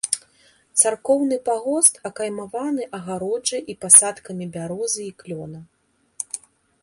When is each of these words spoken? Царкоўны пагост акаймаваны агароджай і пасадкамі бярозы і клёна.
Царкоўны 0.83 1.37
пагост 1.49 1.93
акаймаваны 2.09 2.83
агароджай 2.99 3.61
і 3.73 3.77
пасадкамі 3.85 4.45
бярозы 4.55 5.01
і 5.11 5.11
клёна. 5.23 5.59